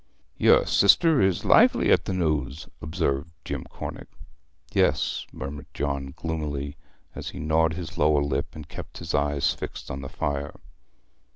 [0.35, 4.07] 'Your sister is lively at the news,' observed Jim Cornick.
[4.73, 6.75] 'Yes,' murmured John gloomily,
[7.13, 10.55] as he gnawed his lower lip and kept his eyes fixed on the fire.